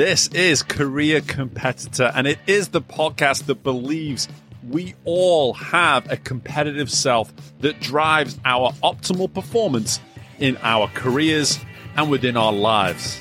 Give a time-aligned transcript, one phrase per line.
[0.00, 4.28] This is Career Competitor, and it is the podcast that believes
[4.66, 10.00] we all have a competitive self that drives our optimal performance
[10.38, 11.60] in our careers
[11.98, 13.20] and within our lives.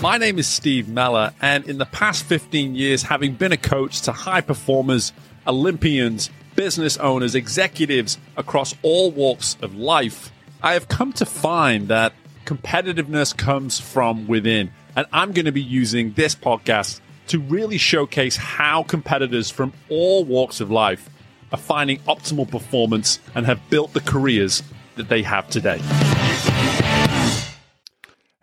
[0.00, 4.02] My name is Steve Meller, and in the past 15 years, having been a coach
[4.02, 5.12] to high performers,
[5.48, 10.30] Olympians, business owners, executives across all walks of life,
[10.62, 12.12] I have come to find that
[12.46, 14.70] competitiveness comes from within.
[14.94, 20.24] And I'm going to be using this podcast to really showcase how competitors from all
[20.24, 21.10] walks of life
[21.50, 24.62] are finding optimal performance and have built the careers
[24.94, 25.80] that they have today.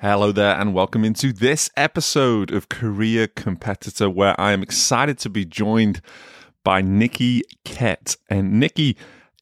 [0.02, 5.30] Hello there, and welcome into this episode of Career Competitor, where I am excited to
[5.30, 6.02] be joined
[6.66, 8.18] by Nikki Kett.
[8.30, 8.98] And Nikki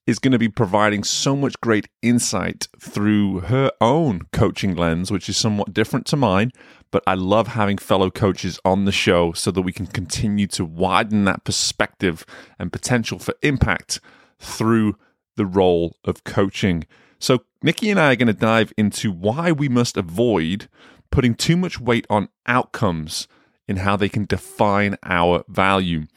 [0.08, 5.30] is going to be providing so much great insight through her own coaching lens, which
[5.30, 6.52] is somewhat different to mine.
[6.90, 10.66] But I love having fellow coaches on the show so that we can continue to
[10.66, 12.26] widen that perspective
[12.60, 14.00] and potential for impact
[14.40, 14.96] through
[15.38, 16.86] the role of coaching.
[17.20, 20.68] So, Nikki and I are going to dive into why we must avoid
[21.12, 23.28] putting too much weight on outcomes
[23.68, 26.08] in how they can define our value.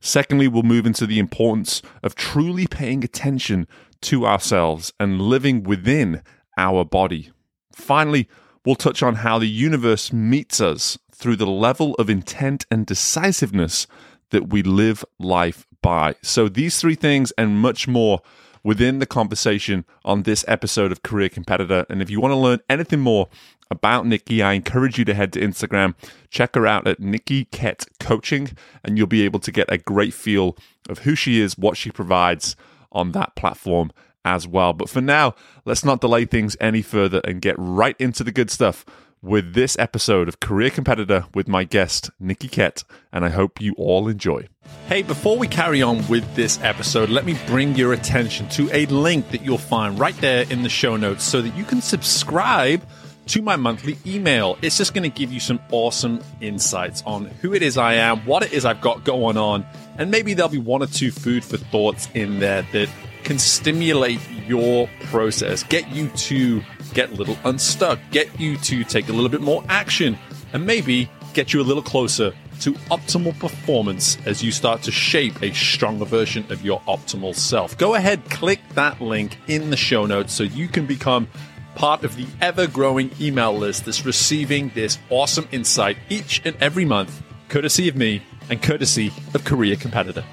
[0.00, 3.66] Secondly, we'll move into the importance of truly paying attention
[4.02, 6.22] to ourselves and living within
[6.56, 7.30] our body.
[7.72, 8.28] Finally,
[8.64, 13.86] we'll touch on how the universe meets us through the level of intent and decisiveness
[14.30, 16.14] that we live life by.
[16.22, 18.20] So, these three things and much more
[18.62, 21.86] within the conversation on this episode of Career Competitor.
[21.88, 23.28] And if you want to learn anything more
[23.70, 25.94] about Nikki, I encourage you to head to Instagram,
[26.30, 30.12] check her out at Nikki Kett Coaching, and you'll be able to get a great
[30.12, 30.56] feel
[30.88, 32.56] of who she is, what she provides
[32.92, 33.92] on that platform
[34.24, 34.72] as well.
[34.72, 38.50] But for now, let's not delay things any further and get right into the good
[38.50, 38.84] stuff
[39.22, 43.74] with this episode of Career Competitor with my guest, Nikki Kett, and I hope you
[43.76, 44.48] all enjoy.
[44.86, 48.86] Hey, before we carry on with this episode, let me bring your attention to a
[48.86, 52.82] link that you'll find right there in the show notes so that you can subscribe
[53.26, 54.58] to my monthly email.
[54.62, 58.20] It's just going to give you some awesome insights on who it is I am,
[58.26, 59.66] what it is I've got going on,
[59.98, 62.88] and maybe there'll be one or two food for thoughts in there that
[63.22, 66.62] can stimulate your process, get you to
[66.94, 70.18] get a little unstuck, get you to take a little bit more action,
[70.52, 75.42] and maybe get you a little closer to optimal performance as you start to shape
[75.42, 77.76] a stronger version of your optimal self.
[77.78, 81.28] Go ahead, click that link in the show notes so you can become
[81.74, 86.84] part of the ever growing email list that's receiving this awesome insight each and every
[86.84, 90.24] month, courtesy of me and courtesy of Career Competitor.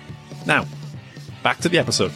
[0.46, 0.66] Now,
[1.44, 2.12] back to the episode.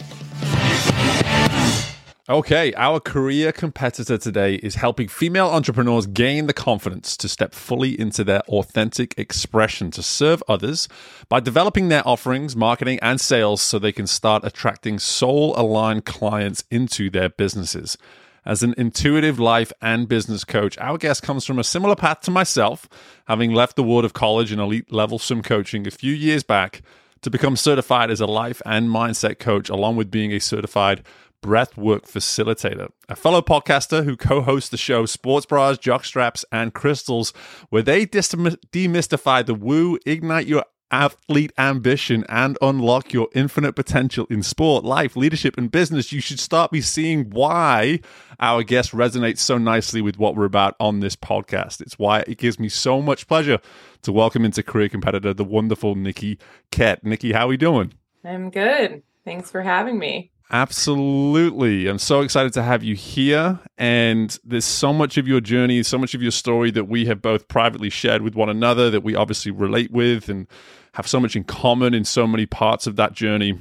[2.29, 7.99] Okay, our career competitor today is helping female entrepreneurs gain the confidence to step fully
[7.99, 10.87] into their authentic expression to serve others
[11.29, 16.63] by developing their offerings, marketing, and sales so they can start attracting soul aligned clients
[16.69, 17.97] into their businesses.
[18.45, 22.31] As an intuitive life and business coach, our guest comes from a similar path to
[22.31, 22.87] myself,
[23.27, 26.83] having left the world of college and elite level swim coaching a few years back
[27.21, 31.03] to become certified as a life and mindset coach, along with being a certified
[31.41, 37.33] breathwork facilitator, a fellow podcaster who co hosts the show Sports Bras, Jockstraps, and Crystals,
[37.69, 44.43] where they demystify the woo, ignite your athlete ambition, and unlock your infinite potential in
[44.43, 46.11] sport, life, leadership, and business.
[46.11, 48.01] You should start be seeing why
[48.39, 51.81] our guest resonates so nicely with what we're about on this podcast.
[51.81, 53.59] It's why it gives me so much pleasure
[54.03, 56.37] to welcome into Career Competitor the wonderful Nikki
[56.71, 57.03] Kett.
[57.03, 57.93] Nikki, how are we doing?
[58.23, 59.03] I'm good.
[59.23, 60.31] Thanks for having me.
[60.53, 61.87] Absolutely.
[61.87, 63.57] I'm so excited to have you here.
[63.77, 67.21] And there's so much of your journey, so much of your story that we have
[67.21, 70.47] both privately shared with one another that we obviously relate with and
[70.93, 73.57] have so much in common in so many parts of that journey.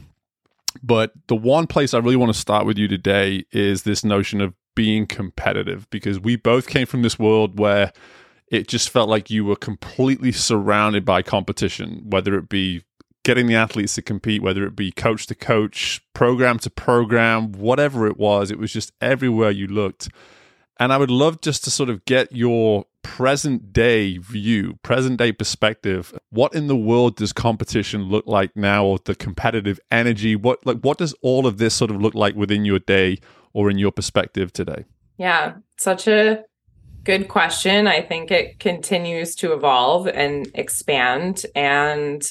[0.83, 4.41] But the one place I really want to start with you today is this notion
[4.41, 7.93] of being competitive because we both came from this world where
[8.49, 12.83] it just felt like you were completely surrounded by competition, whether it be
[13.31, 18.09] getting the athletes to compete, whether it be coach to coach, program to program, whatever
[18.09, 20.09] it was, it was just everywhere you looked.
[20.81, 25.31] And I would love just to sort of get your present day view, present day
[25.31, 26.13] perspective.
[26.31, 30.35] What in the world does competition look like now, or the competitive energy?
[30.35, 33.19] What like what does all of this sort of look like within your day
[33.53, 34.87] or in your perspective today?
[35.19, 36.43] Yeah, such a
[37.05, 37.87] good question.
[37.87, 41.47] I think it continues to evolve and expand.
[41.55, 42.25] And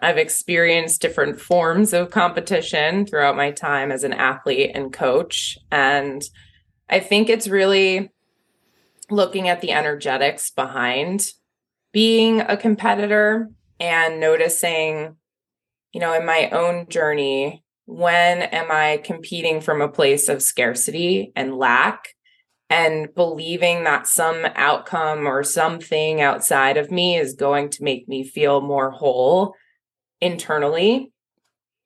[0.00, 5.58] I've experienced different forms of competition throughout my time as an athlete and coach.
[5.72, 6.22] And
[6.88, 8.10] I think it's really
[9.10, 11.28] looking at the energetics behind
[11.92, 13.50] being a competitor
[13.80, 15.16] and noticing,
[15.92, 21.32] you know, in my own journey, when am I competing from a place of scarcity
[21.34, 22.14] and lack
[22.70, 28.24] and believing that some outcome or something outside of me is going to make me
[28.24, 29.54] feel more whole
[30.20, 31.12] internally.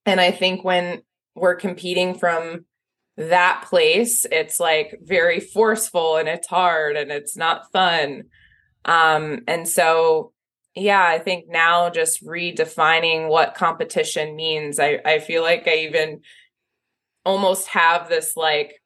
[0.07, 1.03] And I think when
[1.35, 2.65] we're competing from
[3.17, 8.25] that place, it's like very forceful and it's hard and it's not fun.
[8.85, 10.33] Um, and so,
[10.75, 16.21] yeah, I think now just redefining what competition means, I, I feel like I even
[17.25, 18.81] almost have this like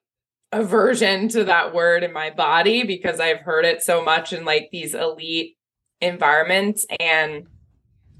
[0.52, 4.68] aversion to that word in my body because I've heard it so much in like
[4.70, 5.56] these elite
[6.00, 6.84] environments.
[7.00, 7.46] And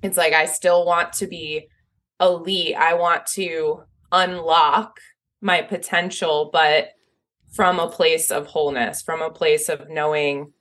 [0.07, 1.69] it's like, I still want to be
[2.21, 2.77] elite.
[2.77, 3.83] I want to
[4.13, 4.99] unlock
[5.41, 6.89] my potential, but
[7.53, 10.53] from a place of wholeness, from a place of knowing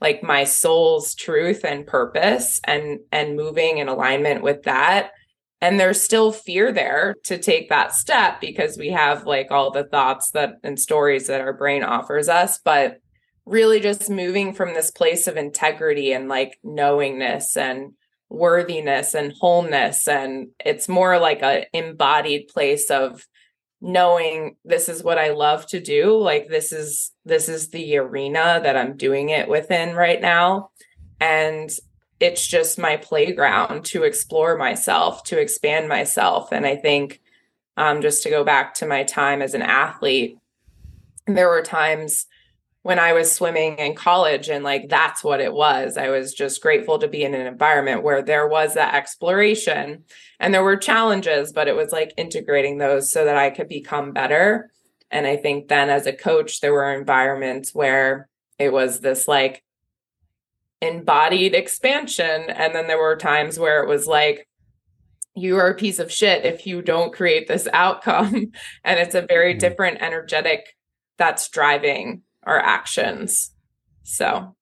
[0.00, 5.10] like my soul's truth and purpose and and moving in alignment with that
[5.60, 9.84] and there's still fear there to take that step because we have like all the
[9.84, 12.98] thoughts that and stories that our brain offers us but
[13.46, 17.92] really just moving from this place of integrity and like knowingness and
[18.28, 23.26] worthiness and wholeness and it's more like a embodied place of
[23.80, 28.60] knowing this is what I love to do like this is this is the arena
[28.62, 30.70] that I'm doing it within right now
[31.20, 31.70] and
[32.20, 36.50] it's just my playground to explore myself, to expand myself.
[36.50, 37.20] And I think
[37.76, 40.38] um, just to go back to my time as an athlete,
[41.26, 42.26] there were times
[42.86, 45.96] when I was swimming in college and like that's what it was.
[45.96, 50.04] I was just grateful to be in an environment where there was that exploration
[50.38, 54.12] and there were challenges, but it was like integrating those so that I could become
[54.12, 54.70] better.
[55.10, 59.64] And I think then as a coach, there were environments where it was this like
[60.80, 62.50] embodied expansion.
[62.50, 64.46] And then there were times where it was like,
[65.34, 68.52] you are a piece of shit if you don't create this outcome.
[68.84, 69.58] and it's a very mm-hmm.
[69.58, 70.76] different energetic
[71.18, 73.52] that's driving our actions.
[74.04, 74.56] So,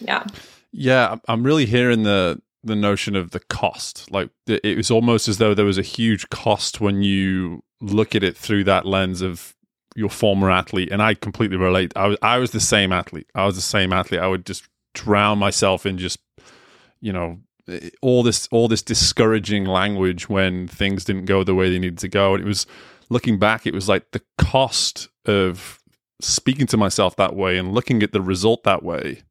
[0.00, 0.26] yeah.
[0.72, 4.10] Yeah, I'm really hearing the the notion of the cost.
[4.10, 8.24] Like it was almost as though there was a huge cost when you look at
[8.24, 9.54] it through that lens of
[9.94, 10.90] your former athlete.
[10.92, 11.92] And I completely relate.
[11.96, 13.28] I was I was the same athlete.
[13.34, 14.20] I was the same athlete.
[14.20, 16.18] I would just drown myself in just
[17.00, 17.38] you know
[18.00, 22.08] all this all this discouraging language when things didn't go the way they needed to
[22.08, 22.66] go and it was
[23.10, 25.78] looking back it was like the cost of
[26.20, 29.22] speaking to myself that way and looking at the result that way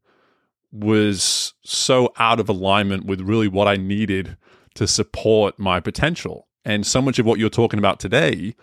[0.71, 4.37] was so out of alignment with really what I needed
[4.75, 6.47] to support my potential.
[6.65, 8.55] And so much of what you're talking about today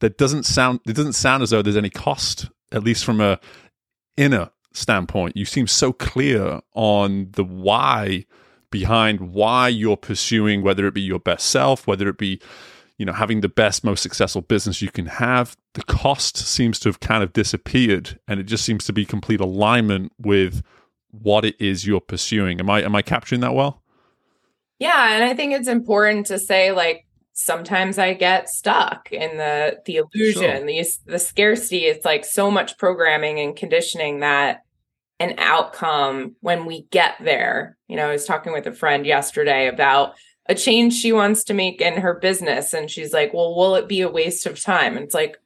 [0.00, 3.40] that doesn't sound it doesn't sound as though there's any cost at least from a
[4.16, 8.24] inner standpoint, you seem so clear on the why
[8.70, 12.40] behind why you're pursuing, whether it be your best self, whether it be,
[12.98, 15.56] you know, having the best, most successful business you can have.
[15.74, 19.40] The cost seems to have kind of disappeared and it just seems to be complete
[19.40, 20.62] alignment with
[21.10, 22.60] what it is you're pursuing.
[22.60, 23.82] Am I am I capturing that well?
[24.78, 29.80] Yeah, and I think it's important to say like sometimes I get stuck in the
[29.86, 30.66] the illusion, sure.
[30.66, 31.84] the the scarcity.
[31.84, 34.62] It's like so much programming and conditioning that
[35.20, 37.76] an outcome when we get there.
[37.88, 40.14] You know, I was talking with a friend yesterday about
[40.48, 42.72] a change she wants to make in her business.
[42.72, 44.96] And she's like, well, will it be a waste of time?
[44.96, 45.38] And it's like,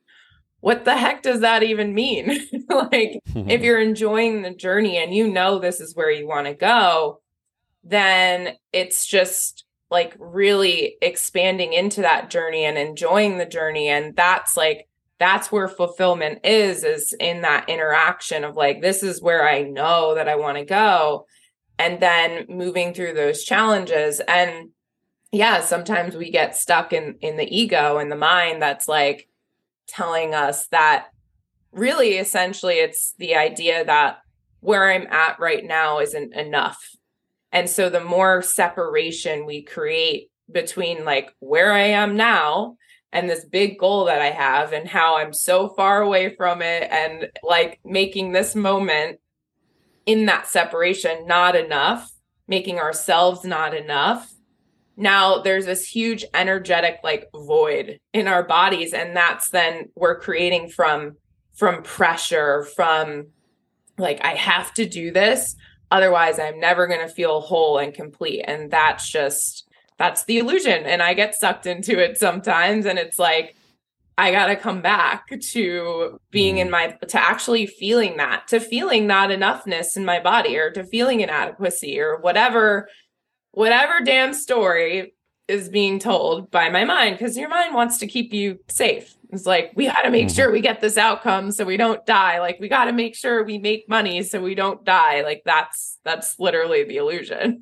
[0.60, 2.38] what the heck does that even mean?
[2.68, 6.54] like, if you're enjoying the journey and you know this is where you want to
[6.54, 7.20] go,
[7.82, 13.88] then it's just like really expanding into that journey and enjoying the journey.
[13.88, 14.88] And that's like
[15.22, 20.16] that's where fulfillment is is in that interaction of like this is where i know
[20.16, 21.24] that i want to go
[21.78, 24.70] and then moving through those challenges and
[25.32, 29.28] yeah sometimes we get stuck in in the ego and the mind that's like
[29.86, 31.08] telling us that
[31.72, 34.18] really essentially it's the idea that
[34.60, 36.78] where i'm at right now isn't enough
[37.50, 42.76] and so the more separation we create between like where i am now
[43.12, 46.88] and this big goal that I have and how I'm so far away from it
[46.90, 49.20] and like making this moment
[50.06, 52.10] in that separation not enough,
[52.48, 54.32] making ourselves not enough.
[54.96, 60.68] Now there's this huge energetic like void in our bodies and that's then we're creating
[60.68, 61.16] from
[61.54, 63.28] from pressure from
[63.98, 65.56] like I have to do this
[65.90, 68.44] otherwise I'm never going to feel whole and complete.
[68.46, 69.68] And that's just
[69.98, 73.54] that's the illusion and i get sucked into it sometimes and it's like
[74.18, 76.72] I got to come back to being in mm.
[76.72, 81.20] my, to actually feeling that, to feeling not enoughness in my body or to feeling
[81.20, 82.88] inadequacy or whatever,
[83.52, 85.14] whatever damn story
[85.48, 89.14] is being told by my mind because your mind wants to keep you safe.
[89.30, 90.34] It's like we got to make mm-hmm.
[90.34, 92.40] sure we get this outcome so we don't die.
[92.40, 95.22] Like we got to make sure we make money so we don't die.
[95.22, 97.60] Like that's that's literally the illusion.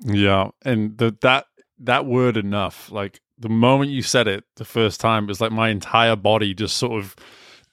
[0.00, 1.46] yeah, and the that
[1.80, 2.90] that word enough.
[2.90, 6.54] Like the moment you said it the first time, it was like my entire body
[6.54, 7.14] just sort of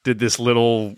[0.04, 0.96] did this little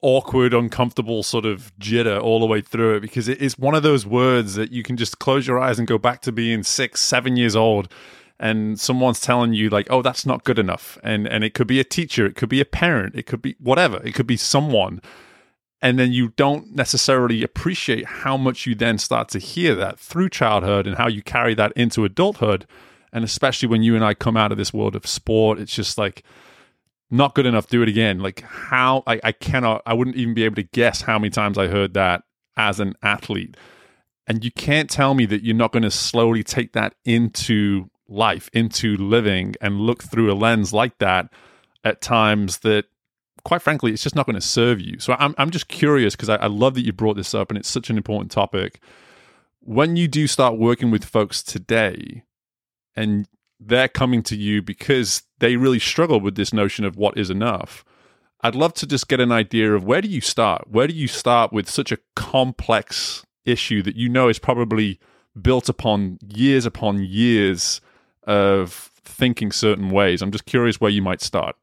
[0.00, 3.82] awkward, uncomfortable sort of jitter all the way through it because it is one of
[3.82, 7.00] those words that you can just close your eyes and go back to being six,
[7.00, 7.92] seven years old.
[8.40, 11.80] And someone's telling you like, "Oh, that's not good enough," and and it could be
[11.80, 15.02] a teacher, it could be a parent, it could be whatever, it could be someone,
[15.82, 20.28] and then you don't necessarily appreciate how much you then start to hear that through
[20.28, 22.64] childhood and how you carry that into adulthood,
[23.12, 25.98] and especially when you and I come out of this world of sport, it's just
[25.98, 26.22] like
[27.10, 28.20] not good enough, do it again.
[28.20, 31.58] Like how I, I cannot I wouldn't even be able to guess how many times
[31.58, 32.22] I heard that
[32.56, 33.56] as an athlete.
[34.26, 38.50] And you can't tell me that you're not going to slowly take that into life,
[38.52, 41.32] into living and look through a lens like that
[41.82, 42.86] at times that
[43.44, 44.98] quite frankly, it's just not going to serve you.
[44.98, 47.56] So I'm, I'm just curious because I, I love that you brought this up and
[47.56, 48.82] it's such an important topic.
[49.60, 52.24] When you do start working with folks today
[52.94, 53.26] and
[53.60, 57.84] they're coming to you because they really struggle with this notion of what is enough.
[58.40, 60.68] I'd love to just get an idea of where do you start?
[60.70, 65.00] Where do you start with such a complex issue that you know is probably
[65.40, 67.80] built upon years upon years
[68.24, 70.22] of thinking certain ways?
[70.22, 71.56] I'm just curious where you might start.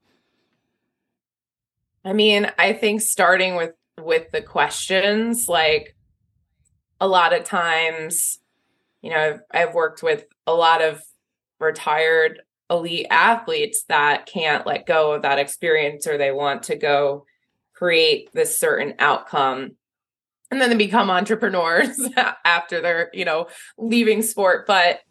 [2.03, 3.71] I mean, I think starting with
[4.01, 5.95] with the questions like
[6.99, 8.39] a lot of times
[9.01, 11.01] you know I've, I've worked with a lot of
[11.59, 17.25] retired elite athletes that can't let go of that experience or they want to go
[17.73, 19.75] create this certain outcome.
[20.49, 21.99] And then they become entrepreneurs
[22.45, 23.47] after they're you know
[23.77, 24.65] leaving sport.
[24.67, 25.01] But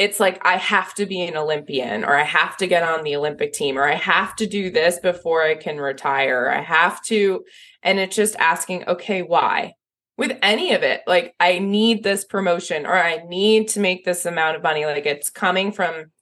[0.00, 3.14] it's like i have to be an olympian or i have to get on the
[3.14, 6.48] olympic team or i have to do this before i can retire.
[6.48, 7.44] I have to
[7.82, 9.74] and it's just asking okay why
[10.20, 11.00] with any of it.
[11.06, 14.84] Like i need this promotion or i need to make this amount of money.
[14.84, 16.12] Like it's coming from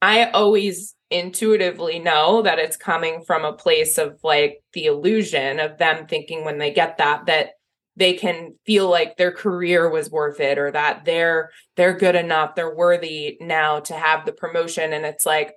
[0.00, 5.76] i always intuitively know that it's coming from a place of like the illusion of
[5.76, 7.50] them thinking when they get that that
[7.96, 12.54] they can feel like their career was worth it or that they're they're good enough
[12.54, 14.92] they're worthy now to have the promotion.
[14.92, 15.54] And it's like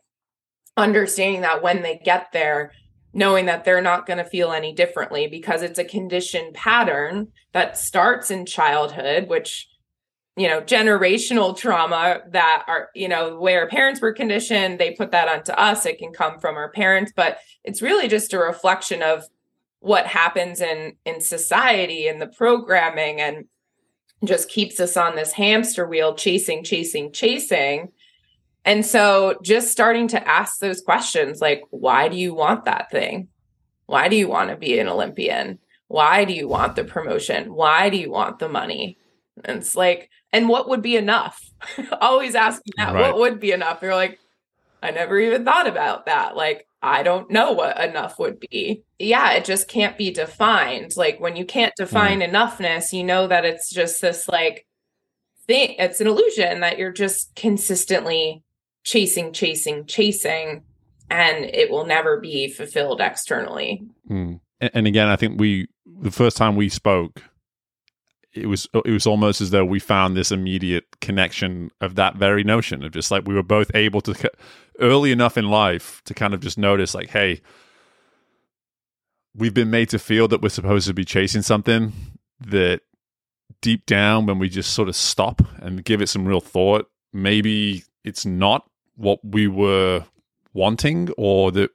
[0.75, 2.71] understanding that when they get there
[3.13, 7.77] knowing that they're not going to feel any differently because it's a conditioned pattern that
[7.77, 9.69] starts in childhood which
[10.35, 15.27] you know generational trauma that are you know where parents were conditioned they put that
[15.27, 19.23] onto us it can come from our parents but it's really just a reflection of
[19.79, 23.45] what happens in in society and the programming and
[24.23, 27.89] just keeps us on this hamster wheel chasing chasing chasing
[28.65, 33.27] and so just starting to ask those questions like, why do you want that thing?
[33.87, 35.59] Why do you want to be an Olympian?
[35.87, 37.53] Why do you want the promotion?
[37.53, 38.97] Why do you want the money?
[39.43, 41.41] And it's like, and what would be enough?
[42.01, 43.01] Always asking that, right.
[43.01, 43.81] what would be enough?
[43.81, 44.19] You're like,
[44.81, 46.35] I never even thought about that.
[46.35, 48.83] Like, I don't know what enough would be.
[48.99, 50.97] Yeah, it just can't be defined.
[50.97, 52.29] Like, when you can't define mm.
[52.29, 54.65] enoughness, you know that it's just this like
[55.47, 58.43] thing, it's an illusion that you're just consistently
[58.83, 60.63] chasing, chasing, chasing,
[61.09, 63.85] and it will never be fulfilled externally.
[64.09, 64.39] Mm.
[64.61, 67.21] And again, I think we the first time we spoke,
[68.33, 72.43] it was it was almost as though we found this immediate connection of that very
[72.43, 74.31] notion of just like we were both able to
[74.79, 77.41] early enough in life to kind of just notice like, hey,
[79.35, 81.91] we've been made to feel that we're supposed to be chasing something
[82.39, 82.81] that
[83.61, 87.83] deep down when we just sort of stop and give it some real thought maybe
[88.03, 90.03] it's not what we were
[90.53, 91.71] wanting or that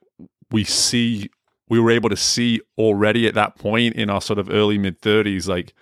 [0.51, 1.29] we see
[1.67, 5.01] we were able to see already at that point in our sort of early mid
[5.01, 5.73] 30s like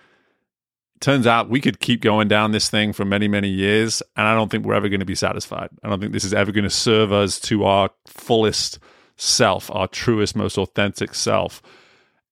[1.00, 4.34] turns out we could keep going down this thing for many many years and i
[4.34, 5.70] don't think we're ever going to be satisfied.
[5.82, 8.78] I don't think this is ever going to serve us to our fullest
[9.16, 11.60] self our truest most authentic self.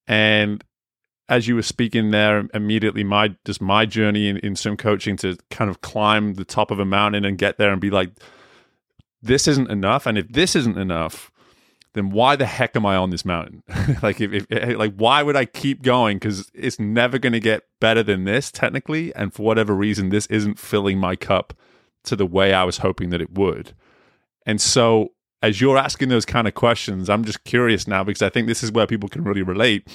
[0.06, 0.62] And
[1.28, 5.36] as you were speaking there immediately my just my journey in, in swim coaching to
[5.50, 8.10] kind of climb the top of a mountain and get there and be like
[9.22, 10.06] this isn't enough.
[10.06, 11.30] And if this isn't enough,
[11.94, 13.62] then why the heck am I on this mountain?
[14.02, 16.18] like, if, if, eh, like, why would I keep going?
[16.18, 19.14] Because it's never going to get better than this, technically.
[19.14, 21.54] And for whatever reason, this isn't filling my cup
[22.04, 23.72] to the way I was hoping that it would.
[24.44, 28.28] And so, as you're asking those kind of questions, I'm just curious now because I
[28.28, 29.88] think this is where people can really relate.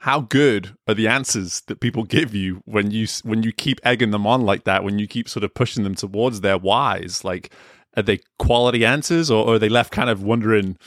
[0.00, 4.12] How good are the answers that people give you when you when you keep egging
[4.12, 4.82] them on like that?
[4.82, 7.22] When you keep sort of pushing them towards their whys?
[7.22, 7.52] Like,
[7.96, 10.78] are they quality answers, or, or are they left kind of wondering?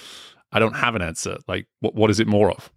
[0.51, 1.37] I don't have an answer.
[1.47, 2.71] Like, what what is it more of?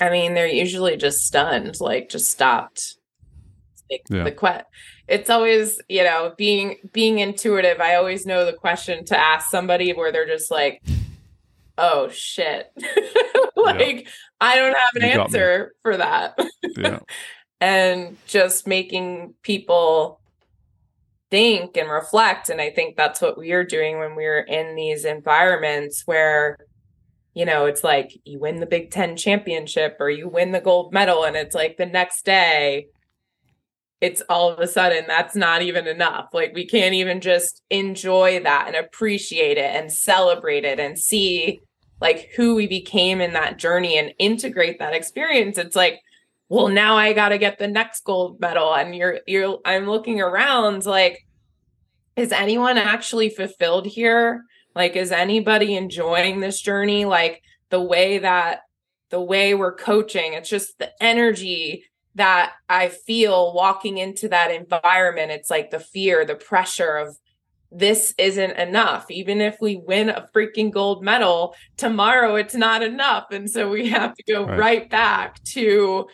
[0.00, 2.96] I mean, they're usually just stunned, like just stopped.
[3.90, 4.24] Like yeah.
[4.24, 4.64] the que-
[5.08, 7.80] it's always, you know, being being intuitive.
[7.80, 10.82] I always know the question to ask somebody where they're just like,
[11.78, 12.72] "Oh shit."
[13.56, 14.10] like yeah.
[14.40, 16.38] I don't have an you answer for that.
[16.76, 17.00] yeah.
[17.60, 20.20] and just making people
[21.30, 25.04] think and reflect and I think that's what we are doing when we're in these
[25.04, 26.58] environments where
[27.34, 30.92] you know, it's like you win the Big Ten championship or you win the gold
[30.92, 32.86] medal, and it's like the next day,
[34.00, 36.28] it's all of a sudden that's not even enough.
[36.32, 41.60] Like we can't even just enjoy that and appreciate it and celebrate it and see
[42.00, 45.58] like who we became in that journey and integrate that experience.
[45.58, 46.00] It's like,
[46.48, 48.74] well, now I got to get the next gold medal.
[48.74, 51.26] And you're, you're, I'm looking around like,
[52.16, 54.44] is anyone actually fulfilled here?
[54.74, 57.04] Like, is anybody enjoying this journey?
[57.06, 58.60] Like the way that
[59.10, 61.84] the way we're coaching, it's just the energy
[62.14, 65.32] that I feel walking into that environment.
[65.32, 67.18] It's like the fear, the pressure of
[67.72, 69.10] this isn't enough.
[69.10, 73.26] Even if we win a freaking gold medal, tomorrow it's not enough.
[73.32, 76.06] And so we have to go right, right back to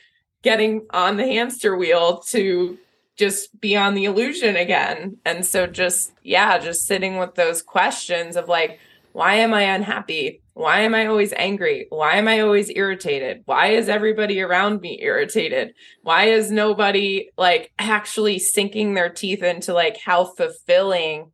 [0.42, 2.78] getting on the hamster wheel to
[3.16, 5.18] just be on the illusion again.
[5.26, 8.78] And so just yeah, just sitting with those questions of like
[9.12, 10.39] why am I unhappy?
[10.54, 11.86] Why am I always angry?
[11.90, 13.42] Why am I always irritated?
[13.44, 15.74] Why is everybody around me irritated?
[16.02, 21.32] Why is nobody like actually sinking their teeth into like how fulfilling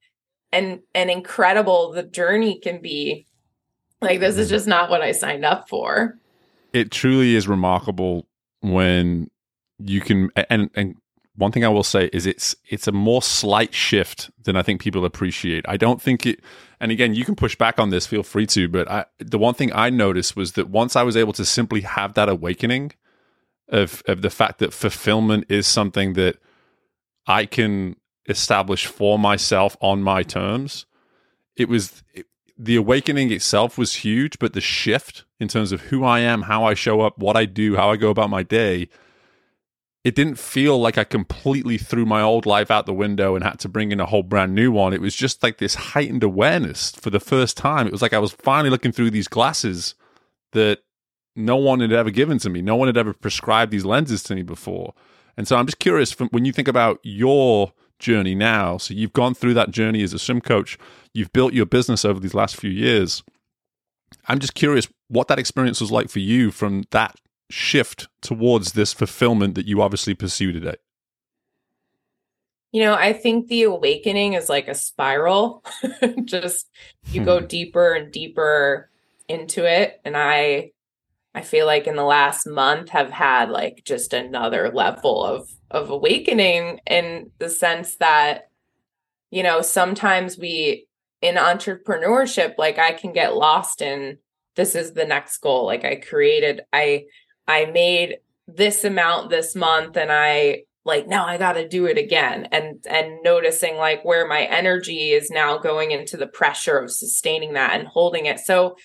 [0.53, 3.27] and and incredible the journey can be?
[4.01, 4.55] Like this is mm-hmm.
[4.55, 6.19] just not what I signed up for.
[6.73, 8.27] It truly is remarkable
[8.61, 9.31] when
[9.79, 10.95] you can and and
[11.37, 14.81] one thing I will say is it's it's a more slight shift than I think
[14.81, 15.65] people appreciate.
[15.69, 16.41] I don't think it
[16.81, 19.55] and again you can push back on this, feel free to, but I, the one
[19.55, 22.93] thing I noticed was that once I was able to simply have that awakening
[23.69, 26.37] of of the fact that fulfillment is something that
[27.27, 27.97] I can
[28.29, 30.87] establish for myself on my terms,
[31.57, 32.27] it was it,
[32.59, 36.65] the awakening itself was huge, but the shift in terms of who I am, how
[36.65, 38.89] I show up, what I do, how I go about my day
[40.07, 43.59] it didn't feel like I completely threw my old life out the window and had
[43.59, 44.93] to bring in a whole brand new one.
[44.93, 47.89] It was just like this heightened awareness for the first time.
[47.89, 49.97] It was like I was finally looking through these glasses
[50.53, 50.85] that
[51.35, 52.63] no one had ever given to me.
[52.63, 54.95] No one had ever prescribed these lenses to me before.
[55.37, 58.79] And so I'm just curious when you think about your journey now.
[58.79, 60.79] So you've gone through that journey as a swim coach,
[61.15, 63.25] you've built your business over these last few years.
[64.29, 67.17] I'm just curious what that experience was like for you from that
[67.51, 70.77] shift towards this fulfillment that you obviously pursue today?
[72.73, 75.65] You know, I think the awakening is like a spiral.
[76.25, 76.69] Just
[77.11, 77.47] you go hmm.
[77.47, 78.91] deeper and deeper
[79.29, 80.71] into it and I
[81.35, 85.91] I feel like in the last month have had like just another level of of
[85.91, 88.49] awakening in the sense that
[89.31, 90.87] you know, sometimes we
[91.21, 94.19] in entrepreneurship like I can get lost in
[94.55, 95.67] this is the next goal.
[95.67, 97.05] Like I created I
[97.49, 101.99] I made this amount this month and I like now I got to do it
[101.99, 106.93] again and and noticing like where my energy is now going into the pressure of
[106.93, 108.39] sustaining that and holding it.
[108.39, 108.77] So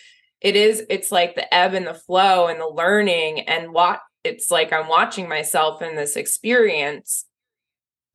[0.42, 4.50] it is it's like the ebb and the flow and the learning and what it's
[4.50, 7.26] like I'm watching myself in this experience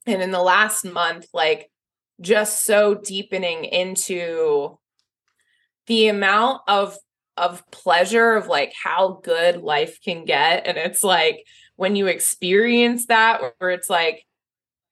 [0.05, 1.71] and in the last month like
[2.21, 4.79] just so deepening into
[5.87, 6.97] the amount of
[7.37, 10.67] of pleasure of like how good life can get.
[10.67, 11.45] And it's like
[11.77, 14.25] when you experience that where it's like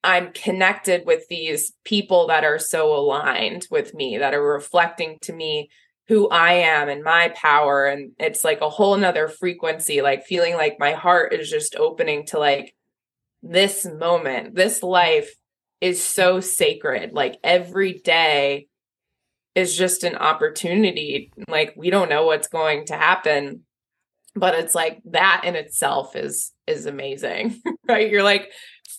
[0.03, 5.33] i'm connected with these people that are so aligned with me that are reflecting to
[5.33, 5.71] me
[6.09, 7.87] who i am and my power.
[7.87, 12.27] And it's like a whole nother frequency like feeling like my heart is just opening
[12.27, 12.75] to like
[13.43, 14.55] this moment.
[14.55, 15.35] This life
[15.81, 17.13] is so sacred.
[17.13, 18.69] Like every day
[19.55, 21.33] is just an opportunity.
[21.49, 23.63] Like we don't know what's going to happen,
[24.35, 28.11] but it's like that in itself is is amazing, right?
[28.11, 28.51] You're like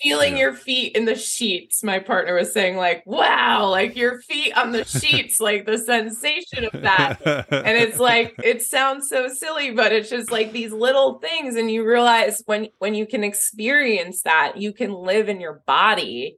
[0.01, 0.41] feeling yeah.
[0.41, 1.83] your feet in the sheets.
[1.83, 6.65] My partner was saying like, "Wow, like your feet on the sheets, like the sensation
[6.65, 11.19] of that." and it's like it sounds so silly, but it's just like these little
[11.19, 15.63] things and you realize when when you can experience that, you can live in your
[15.65, 16.37] body.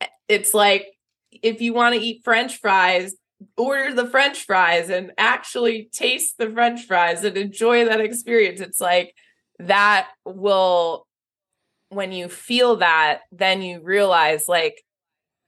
[0.00, 0.86] Eh, it's like
[1.30, 3.14] if you want to eat french fries
[3.56, 8.60] order the french fries and actually taste the french fries and enjoy that experience.
[8.60, 9.14] It's like
[9.58, 11.06] that will
[11.88, 14.82] when you feel that then you realize like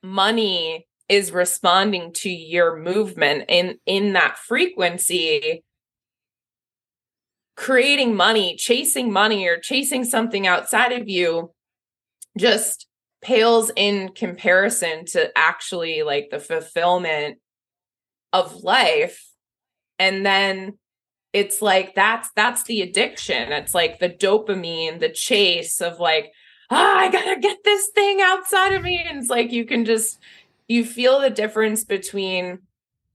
[0.03, 5.62] money is responding to your movement in in that frequency.
[7.55, 11.53] Creating money chasing money or chasing something outside of you
[12.38, 12.87] just
[13.23, 17.39] pales in comparison to actually like the fulfillment
[18.33, 19.29] of life.
[19.99, 20.79] And then
[21.33, 23.53] it's like that's that's the addiction.
[23.53, 26.33] It's like the dopamine the chase of like
[26.71, 29.03] ah, i gotta get this thing outside of me.
[29.07, 30.19] And it's like you can just
[30.69, 32.59] you feel the difference between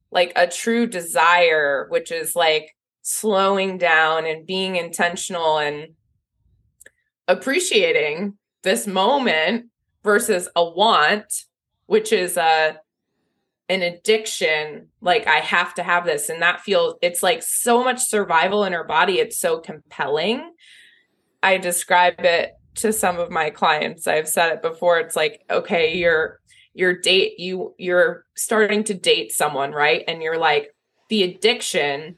[0.10, 5.90] like a true desire which is like slowing down and being intentional and
[7.28, 9.66] appreciating this moment
[10.08, 11.44] versus a want
[11.88, 12.80] which is a
[13.70, 14.88] an addiction.
[15.02, 16.30] Like i have to have this.
[16.30, 19.20] And that feels it's like so much survival in our body.
[19.20, 20.54] It's so compelling.
[21.44, 24.08] I describe it to some of my clients.
[24.08, 25.00] I've said it before.
[25.00, 26.40] It's like okay you're
[26.74, 30.04] your date you you're starting to date someone right?
[30.08, 30.74] And you're like
[31.10, 32.18] the addiction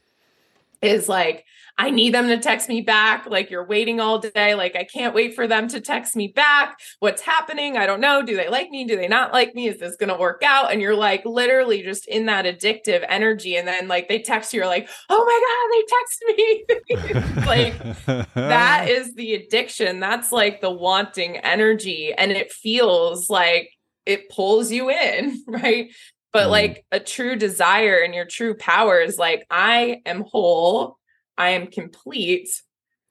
[0.81, 1.45] is like
[1.79, 3.25] I need them to text me back.
[3.25, 4.53] Like you're waiting all day.
[4.53, 6.77] Like I can't wait for them to text me back.
[6.99, 7.77] What's happening?
[7.77, 8.21] I don't know.
[8.21, 8.83] Do they like me?
[8.83, 9.69] Do they not like me?
[9.69, 10.73] Is this going to work out?
[10.73, 13.55] And you're like literally just in that addictive energy.
[13.55, 17.45] And then like they text you, you're like, oh my God, they text me.
[17.47, 20.01] like that is the addiction.
[20.01, 22.13] That's like the wanting energy.
[22.13, 23.71] And it feels like
[24.05, 25.93] it pulls you in, right?
[26.33, 26.51] But mm.
[26.51, 30.98] like a true desire and your true power is like, I am whole
[31.39, 32.49] I am complete.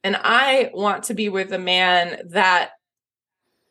[0.05, 2.73] And I want to be with a man that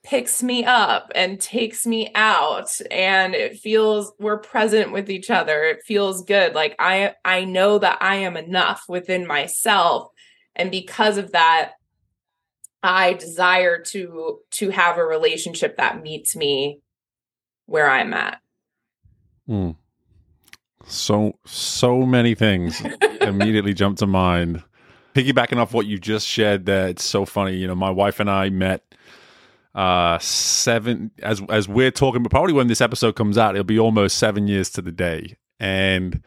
[0.04, 5.64] picks me up and takes me out and it feels we're present with each other
[5.64, 10.10] it feels good like i i know that i am enough within myself
[10.56, 11.74] and because of that
[12.82, 16.80] i desire to to have a relationship that meets me
[17.66, 18.40] where i'm at
[19.50, 19.76] mm.
[20.88, 22.82] So so many things
[23.22, 24.64] immediately jump to mind.
[25.14, 27.56] Piggybacking off what you just shared there, it's so funny.
[27.56, 28.84] You know, my wife and I met
[29.76, 33.80] uh seven as as we're talking, but probably when this episode comes out, it'll be
[33.80, 35.38] almost seven years to the day.
[35.60, 36.24] And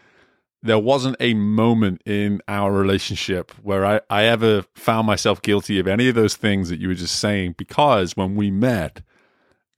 [0.62, 5.88] there wasn't a moment in our relationship where I, I ever found myself guilty of
[5.88, 9.00] any of those things that you were just saying because when we met,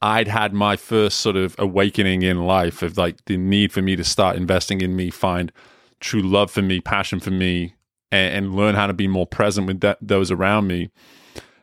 [0.02, 3.94] I'd had my first sort of awakening in life of like the need for me
[3.94, 5.52] to start investing in me, find
[6.00, 7.76] true love for me, passion for me,
[8.10, 10.90] and, and learn how to be more present with that, those around me.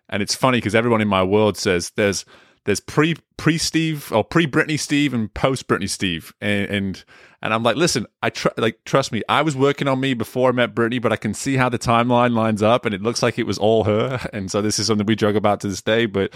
[0.07, 2.23] And it's funny because everyone in my world says there's
[2.63, 7.03] there's pre pre Steve or pre Britney Steve and post Britney Steve, and and,
[7.41, 10.49] and I'm like, listen, I tr- like trust me, I was working on me before
[10.49, 13.21] I met Britney, but I can see how the timeline lines up, and it looks
[13.21, 15.81] like it was all her, and so this is something we joke about to this
[15.81, 16.33] day, but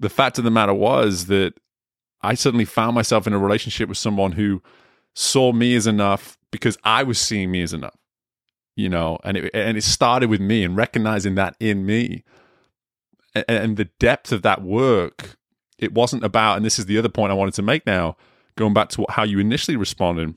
[0.00, 1.54] the fact of the matter was that
[2.22, 4.62] I suddenly found myself in a relationship with someone who
[5.14, 7.96] saw me as enough because I was seeing me as enough,
[8.74, 12.24] you know, and it, and it started with me and recognizing that in me.
[13.34, 15.36] And, and the depth of that work,
[15.78, 18.16] it wasn't about, and this is the other point I wanted to make now,
[18.56, 20.34] going back to how you initially responded.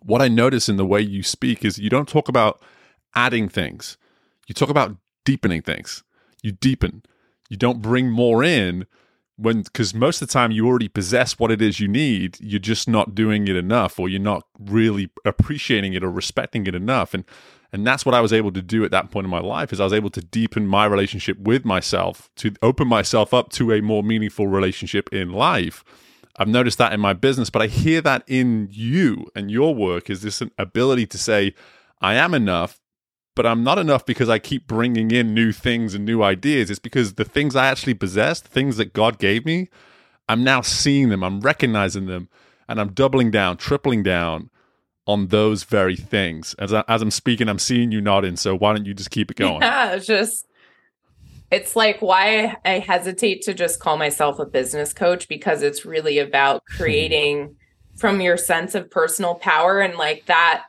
[0.00, 2.62] What I notice in the way you speak is you don't talk about
[3.14, 3.98] adding things,
[4.48, 6.02] you talk about deepening things.
[6.42, 7.04] You deepen
[7.52, 8.86] you don't bring more in
[9.36, 12.58] when because most of the time you already possess what it is you need you're
[12.58, 17.12] just not doing it enough or you're not really appreciating it or respecting it enough.
[17.12, 17.24] And
[17.70, 19.80] and that's what I was able to do at that point in my life is
[19.80, 23.82] I was able to deepen my relationship with myself to open myself up to a
[23.82, 25.84] more meaningful relationship in life.
[26.38, 30.08] I've noticed that in my business but I hear that in you and your work
[30.08, 31.54] is this ability to say
[32.00, 32.80] I am enough
[33.34, 36.70] but I'm not enough because I keep bringing in new things and new ideas.
[36.70, 39.68] It's because the things I actually possess, the things that God gave me,
[40.28, 42.28] I'm now seeing them, I'm recognizing them,
[42.68, 44.50] and I'm doubling down, tripling down
[45.06, 46.54] on those very things.
[46.58, 48.36] As, I, as I'm speaking, I'm seeing you nodding.
[48.36, 49.62] So why don't you just keep it going?
[49.62, 50.46] Yeah, it's just,
[51.50, 56.18] it's like why I hesitate to just call myself a business coach because it's really
[56.18, 57.56] about creating
[57.96, 60.64] from your sense of personal power and like that.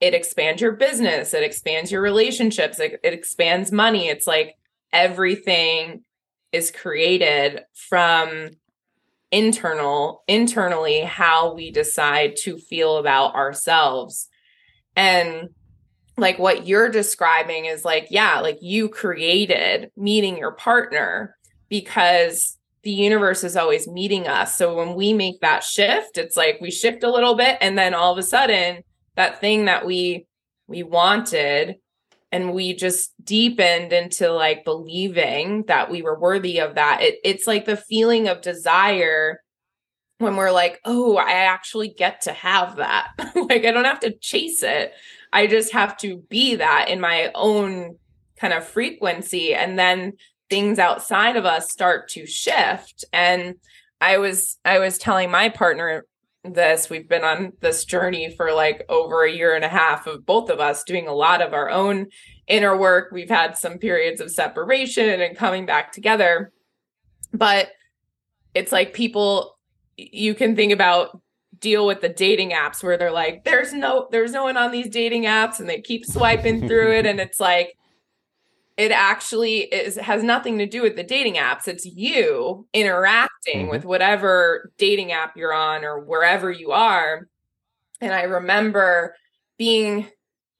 [0.00, 4.08] It expands your business, it expands your relationships, it, it expands money.
[4.08, 4.56] It's like
[4.92, 6.04] everything
[6.52, 8.50] is created from
[9.32, 14.28] internal internally how we decide to feel about ourselves
[14.94, 15.48] and
[16.16, 21.36] like what you're describing is like yeah like you created meeting your partner
[21.68, 22.56] because
[22.86, 24.56] the universe is always meeting us.
[24.56, 27.94] So when we make that shift, it's like we shift a little bit and then
[27.94, 28.84] all of a sudden
[29.16, 30.26] that thing that we
[30.68, 31.76] we wanted
[32.32, 37.00] and we just deepened into like believing that we were worthy of that.
[37.02, 39.40] It, it's like the feeling of desire
[40.18, 43.08] when we're like, oh, I actually get to have that.
[43.34, 44.92] like I don't have to chase it.
[45.32, 47.96] I just have to be that in my own
[48.38, 49.54] kind of frequency.
[49.54, 50.14] And then
[50.48, 53.56] things outside of us start to shift and
[54.00, 56.04] i was i was telling my partner
[56.52, 56.90] this.
[56.90, 60.50] We've been on this journey for like over a year and a half of both
[60.50, 62.06] of us doing a lot of our own
[62.48, 63.10] inner work.
[63.12, 66.52] We've had some periods of separation and coming back together.
[67.32, 67.70] But
[68.54, 69.56] it's like people
[69.96, 71.20] you can think about
[71.58, 74.90] deal with the dating apps where they're like there's no there's no one on these
[74.90, 77.76] dating apps and they keep swiping through it and it's like
[78.76, 81.66] it actually is has nothing to do with the dating apps.
[81.66, 83.70] It's you interacting mm-hmm.
[83.70, 87.28] with whatever dating app you're on or wherever you are.
[88.00, 89.14] And i remember
[89.58, 90.06] being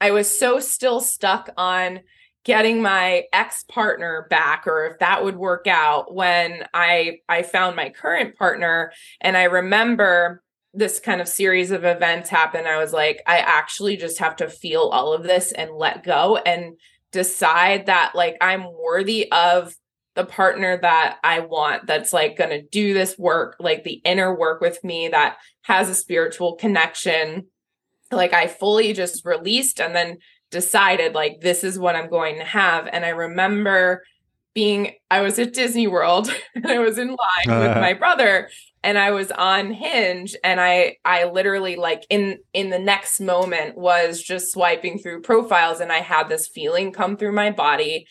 [0.00, 2.00] i was so still stuck on
[2.44, 7.76] getting my ex partner back or if that would work out when i i found
[7.76, 8.92] my current partner.
[9.20, 12.66] And i remember this kind of series of events happened.
[12.66, 16.38] I was like i actually just have to feel all of this and let go.
[16.38, 16.76] And
[17.16, 19.74] decide that like I'm worthy of
[20.16, 24.34] the partner that I want that's like going to do this work, like the inner
[24.34, 27.46] work with me that has a spiritual connection.
[28.12, 30.18] Like I fully just released and then
[30.50, 32.86] decided like this is what I'm going to have.
[32.86, 34.04] And I remember
[34.54, 37.80] being I was at Disney World and I was in line with uh-huh.
[37.80, 38.50] my brother
[38.86, 43.76] and I was on Hinge and I I literally like in in the next moment
[43.76, 48.06] was just swiping through profiles and I had this feeling come through my body.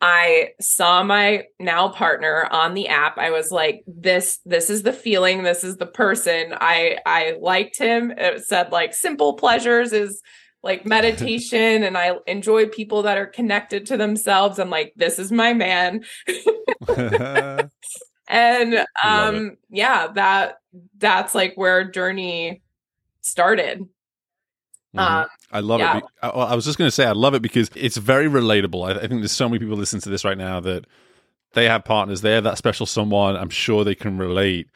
[0.00, 3.18] I saw my now partner on the app.
[3.18, 6.54] I was like this this is the feeling, this is the person.
[6.58, 8.10] I I liked him.
[8.16, 10.22] It said like simple pleasures is
[10.62, 14.58] like meditation and I enjoy people that are connected to themselves.
[14.58, 16.02] I'm like this is my man.
[18.34, 20.58] and um yeah that
[20.98, 22.60] that's like where journey
[23.20, 24.98] started mm-hmm.
[24.98, 25.98] um, I love yeah.
[25.98, 26.04] it.
[26.20, 28.88] I, I, was just going to say, I love it because it's very relatable.
[28.88, 30.84] I, I think there's so many people listening to this right now that
[31.52, 33.36] they have partners, they have that special someone.
[33.36, 34.68] I'm sure they can relate,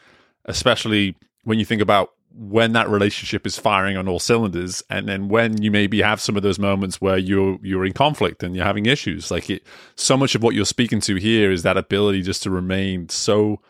[0.44, 5.28] especially when you think about when that relationship is firing on all cylinders and then
[5.28, 8.64] when you maybe have some of those moments where you're you're in conflict and you're
[8.64, 9.30] having issues.
[9.30, 9.64] Like it
[9.96, 13.60] so much of what you're speaking to here is that ability just to remain so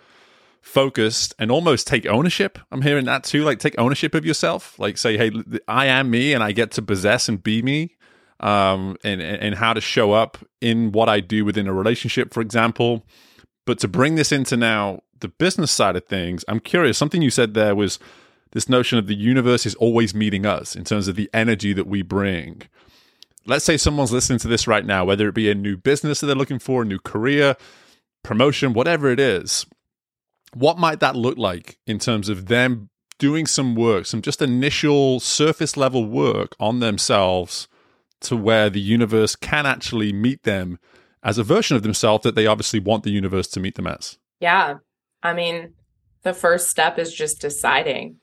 [0.61, 2.59] focused and almost take ownership.
[2.73, 4.79] I'm hearing that too like take ownership of yourself.
[4.79, 5.31] Like say hey
[5.67, 7.97] i am me and i get to possess and be me
[8.41, 12.41] um and and how to show up in what i do within a relationship for
[12.41, 13.07] example.
[13.67, 17.31] But to bring this into now the business side of things i'm curious something you
[17.31, 17.99] said there was
[18.53, 21.87] this notion of the universe is always meeting us in terms of the energy that
[21.87, 22.63] we bring.
[23.47, 26.27] Let's say someone's listening to this right now, whether it be a new business that
[26.27, 27.57] they're looking for, a new career,
[28.23, 29.67] promotion, whatever it is.
[30.55, 35.21] What might that look like in terms of them doing some work, some just initial
[35.21, 37.69] surface level work on themselves
[38.21, 40.79] to where the universe can actually meet them
[41.23, 44.19] as a version of themselves that they obviously want the universe to meet them as?
[44.41, 44.77] Yeah.
[45.23, 45.75] I mean,
[46.23, 48.17] the first step is just deciding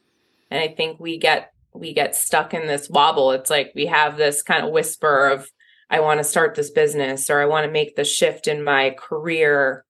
[0.51, 3.31] and i think we get we get stuck in this wobble.
[3.31, 5.47] It's like we have this kind of whisper of
[5.89, 8.95] i want to start this business or i want to make the shift in my
[8.97, 9.85] career.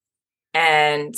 [0.54, 1.14] And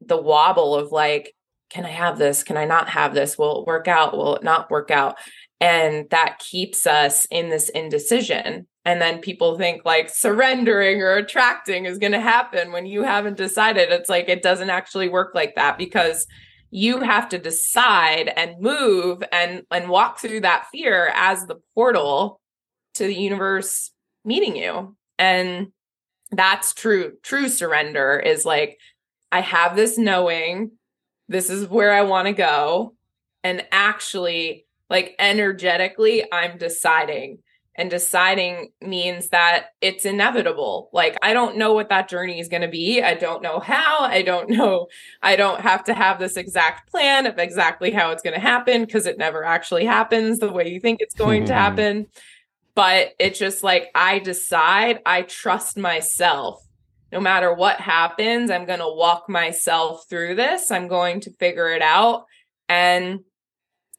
[0.00, 1.34] the wobble of like
[1.70, 2.42] can i have this?
[2.42, 3.38] Can i not have this?
[3.38, 4.16] Will it work out?
[4.16, 5.16] Will it not work out?
[5.60, 8.66] And that keeps us in this indecision.
[8.86, 13.36] And then people think like surrendering or attracting is going to happen when you haven't
[13.36, 13.92] decided.
[13.92, 16.26] It's like it doesn't actually work like that because
[16.70, 22.40] you have to decide and move and and walk through that fear as the portal
[22.94, 23.90] to the universe
[24.24, 24.96] meeting you.
[25.18, 25.72] And
[26.30, 28.78] that's true true surrender is like
[29.32, 30.70] i have this knowing
[31.28, 32.94] this is where i want to go
[33.42, 37.38] and actually like energetically i'm deciding
[37.76, 40.90] and deciding means that it's inevitable.
[40.92, 43.02] Like, I don't know what that journey is going to be.
[43.02, 44.00] I don't know how.
[44.00, 44.88] I don't know.
[45.22, 48.84] I don't have to have this exact plan of exactly how it's going to happen
[48.84, 51.58] because it never actually happens the way you think it's going to hmm.
[51.58, 52.06] happen.
[52.74, 56.62] But it's just like, I decide, I trust myself.
[57.12, 60.70] No matter what happens, I'm going to walk myself through this.
[60.70, 62.24] I'm going to figure it out.
[62.68, 63.20] And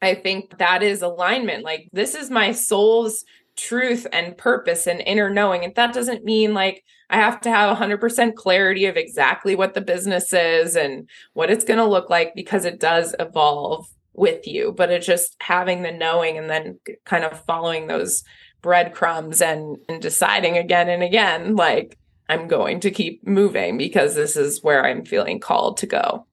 [0.01, 1.63] I think that is alignment.
[1.63, 3.23] Like, this is my soul's
[3.61, 5.63] truth and purpose and inner knowing.
[5.63, 9.81] And that doesn't mean like I have to have 100% clarity of exactly what the
[9.81, 14.73] business is and what it's going to look like because it does evolve with you.
[14.75, 18.23] But it's just having the knowing and then kind of following those
[18.61, 21.97] breadcrumbs and, and deciding again and again, like,
[22.29, 26.25] I'm going to keep moving because this is where I'm feeling called to go.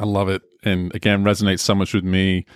[0.00, 0.40] I love it.
[0.64, 2.46] And again, resonates so much with me.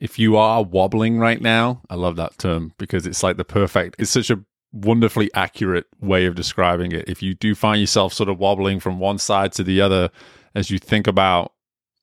[0.00, 3.96] If you are wobbling right now, I love that term because it's like the perfect,
[3.98, 7.08] it's such a wonderfully accurate way of describing it.
[7.08, 10.10] If you do find yourself sort of wobbling from one side to the other
[10.54, 11.52] as you think about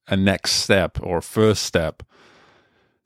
[0.08, 2.04] a next step or first step,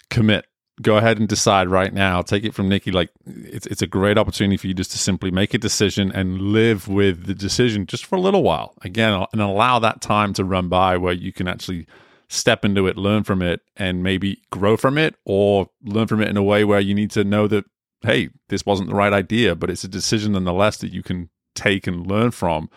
[0.10, 0.46] commit
[0.82, 2.22] go ahead and decide right now.
[2.22, 2.92] Take it from Nikki.
[2.92, 6.42] Like it's it's a great opportunity for you just to simply make a decision and
[6.42, 8.74] live with the decision just for a little while.
[8.82, 11.88] Again, and allow that time to run by where you can actually
[12.32, 16.30] step into it, learn from it, and maybe grow from it, or learn from it
[16.30, 17.66] in a way where you need to know that
[18.04, 21.86] hey, this wasn't the right idea, but it's a decision nonetheless that you can take
[21.86, 22.68] and learn from.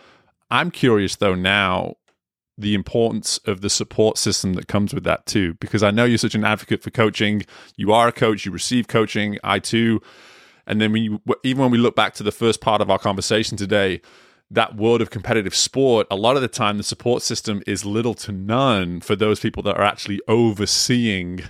[0.51, 1.95] I'm curious though now
[2.59, 6.17] the importance of the support system that comes with that too because i know you're
[6.17, 7.43] such an advocate for coaching.
[7.77, 8.45] You are a coach.
[8.45, 9.39] You receive coaching.
[9.43, 10.01] I too.
[10.67, 12.99] And then when you even when we look back to the first part of our
[12.99, 14.03] conversation today
[14.51, 18.15] that world of competitive sport a lot of the time the support system is little
[18.15, 21.41] to none for those people that are actually overseeing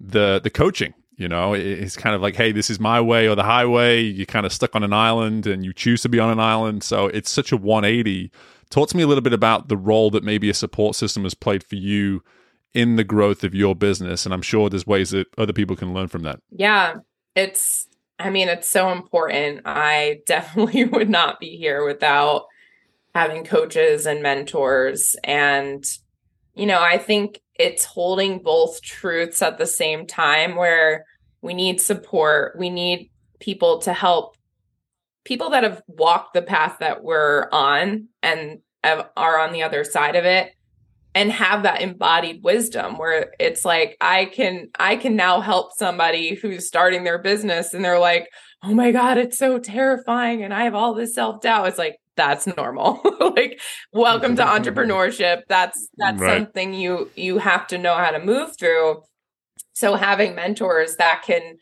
[0.00, 3.34] the the coaching you know it's kind of like hey this is my way or
[3.34, 6.30] the highway you're kind of stuck on an island and you choose to be on
[6.30, 8.30] an island so it's such a 180
[8.70, 11.34] Talk to me a little bit about the role that maybe a support system has
[11.34, 12.24] played for you
[12.72, 14.24] in the growth of your business.
[14.24, 16.40] And I'm sure there's ways that other people can learn from that.
[16.50, 16.96] Yeah,
[17.36, 17.86] it's,
[18.18, 19.62] I mean, it's so important.
[19.64, 22.46] I definitely would not be here without
[23.14, 25.16] having coaches and mentors.
[25.24, 25.84] And,
[26.54, 31.04] you know, I think it's holding both truths at the same time where
[31.40, 34.36] we need support, we need people to help
[35.24, 40.16] people that have walked the path that we're on and are on the other side
[40.16, 40.54] of it
[41.14, 46.34] and have that embodied wisdom where it's like i can i can now help somebody
[46.34, 48.28] who's starting their business and they're like
[48.62, 51.68] oh my god it's so terrifying and i have all this self-doubt.
[51.68, 53.00] It's like that's normal.
[53.34, 53.60] Like
[53.92, 55.42] welcome to entrepreneurship.
[55.48, 56.42] That's that's right.
[56.42, 59.02] something you you have to know how to move through.
[59.72, 61.56] So having mentors that can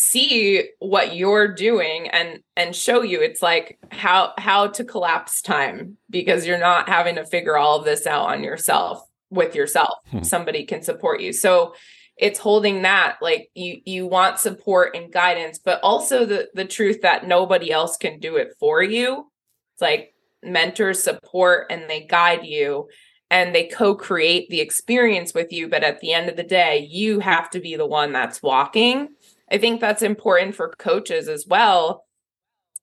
[0.00, 5.96] see what you're doing and and show you it's like how how to collapse time
[6.08, 9.98] because you're not having to figure all of this out on yourself with yourself.
[10.10, 10.22] Hmm.
[10.22, 11.32] somebody can support you.
[11.32, 11.74] So
[12.16, 17.00] it's holding that like you you want support and guidance but also the the truth
[17.02, 19.30] that nobody else can do it for you.
[19.74, 22.88] It's like mentors support and they guide you
[23.30, 27.20] and they co-create the experience with you but at the end of the day you
[27.20, 29.08] have to be the one that's walking
[29.50, 32.04] I think that's important for coaches as well,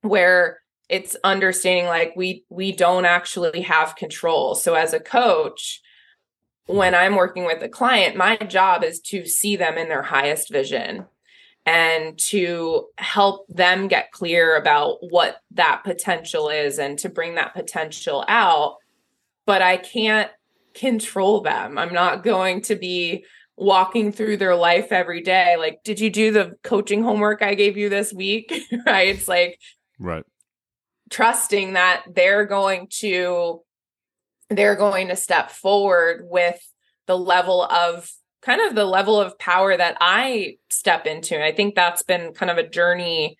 [0.01, 4.55] where it's understanding like we we don't actually have control.
[4.55, 5.81] So as a coach,
[6.65, 10.51] when I'm working with a client, my job is to see them in their highest
[10.51, 11.05] vision
[11.65, 17.53] and to help them get clear about what that potential is and to bring that
[17.53, 18.77] potential out.
[19.45, 20.31] But I can't
[20.73, 21.77] control them.
[21.77, 23.25] I'm not going to be
[23.57, 27.75] walking through their life every day like did you do the coaching homework i gave
[27.75, 28.53] you this week?
[28.85, 29.09] Right?
[29.09, 29.59] It's like
[29.99, 30.23] right.
[31.09, 33.61] trusting that they're going to
[34.49, 36.59] they're going to step forward with
[37.07, 38.09] the level of
[38.41, 41.33] kind of the level of power that i step into.
[41.33, 43.37] And i think that's been kind of a journey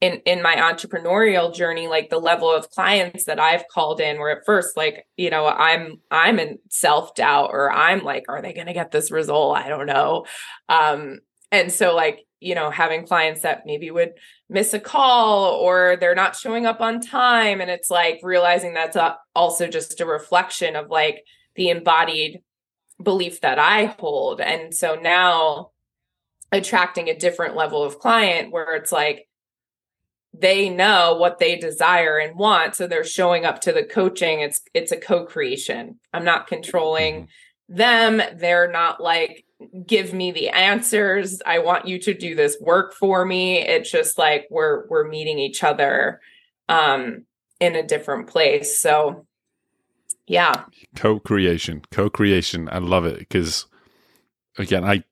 [0.00, 4.36] in in my entrepreneurial journey like the level of clients that I've called in where
[4.36, 8.66] at first like you know I'm I'm in self-doubt or I'm like are they going
[8.66, 9.56] to get this result?
[9.56, 10.26] I don't know.
[10.68, 14.12] Um and so like you know having clients that maybe would
[14.50, 18.96] miss a call or they're not showing up on time and it's like realizing that's
[18.96, 21.24] a, also just a reflection of like
[21.56, 22.42] the embodied
[23.02, 24.40] belief that I hold.
[24.40, 25.70] And so now
[26.52, 29.25] attracting a different level of client where it's like
[30.40, 34.40] they know what they desire and want so they're showing up to the coaching.
[34.40, 35.98] It's it's a co-creation.
[36.12, 37.76] I'm not controlling mm-hmm.
[37.76, 38.22] them.
[38.38, 39.44] They're not like
[39.86, 41.40] give me the answers.
[41.46, 43.58] I want you to do this work for me.
[43.58, 46.20] It's just like we're we're meeting each other
[46.68, 47.24] um
[47.60, 48.80] in a different place.
[48.80, 49.26] So
[50.26, 50.64] yeah.
[50.96, 52.68] Co-creation co-creation.
[52.70, 53.66] I love it because
[54.58, 55.04] again i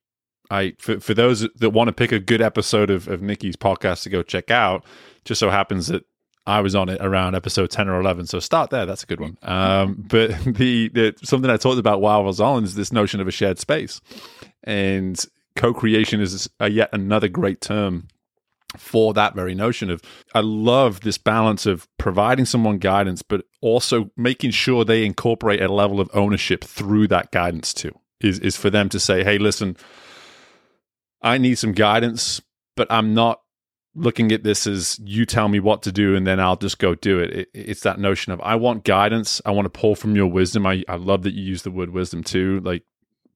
[0.51, 4.03] I for, for those that want to pick a good episode of, of Nikki's podcast
[4.03, 4.85] to go check out,
[5.25, 6.03] just so happens that
[6.47, 8.27] I was on it around episode ten or eleven.
[8.27, 8.85] So start there.
[8.85, 9.37] That's a good one.
[9.41, 13.19] Um, but the, the something I talked about while I was on is this notion
[13.19, 13.99] of a shared space,
[14.63, 15.23] and
[15.55, 18.07] co-creation is a, yet another great term
[18.77, 20.01] for that very notion of
[20.33, 25.71] I love this balance of providing someone guidance, but also making sure they incorporate a
[25.71, 27.91] level of ownership through that guidance too.
[28.21, 29.77] Is is for them to say, hey, listen,
[31.21, 32.41] I need some guidance,
[32.75, 33.41] but I'm not
[33.95, 36.95] looking at this as you tell me what to do and then I'll just go
[36.95, 37.31] do it.
[37.31, 37.49] it.
[37.53, 39.41] It's that notion of I want guidance.
[39.45, 40.65] I want to pull from your wisdom.
[40.65, 42.59] I, I love that you use the word wisdom too.
[42.59, 42.83] Like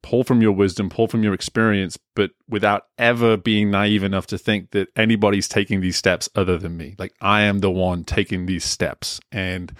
[0.02, 4.38] pull from your wisdom, pull from your experience, but without ever being naive enough to
[4.38, 6.96] think that anybody's taking these steps other than me.
[6.98, 9.20] Like I am the one taking these steps.
[9.32, 9.74] And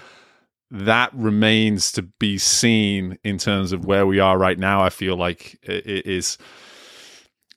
[0.72, 4.84] that remains to be seen in terms of where we are right now.
[4.84, 6.38] I feel like it is,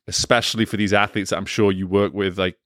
[0.09, 2.57] especially for these athletes that I'm sure you work with, like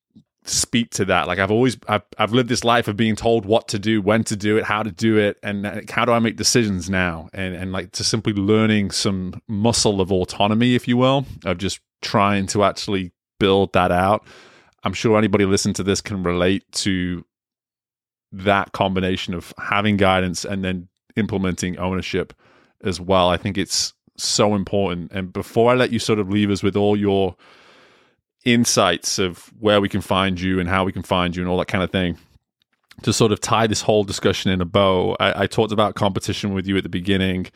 [0.46, 1.26] speak to that.
[1.26, 4.24] Like I've always I've, I've lived this life of being told what to do, when
[4.24, 7.28] to do it, how to do it, and uh, how do I make decisions now?
[7.32, 11.80] And and like to simply learning some muscle of autonomy, if you will, of just
[12.02, 14.24] trying to actually build that out.
[14.84, 17.24] I'm sure anybody listening to this can relate to
[18.32, 22.32] that combination of having guidance and then implementing ownership
[22.84, 23.28] as well.
[23.28, 25.10] I think it's so important.
[25.12, 27.36] And before I let you sort of leave us with all your
[28.46, 31.58] insights of where we can find you and how we can find you and all
[31.58, 32.16] that kind of thing
[33.02, 35.16] to sort of tie this whole discussion in a bow.
[35.20, 37.48] I, I, talked about competition with you at the beginning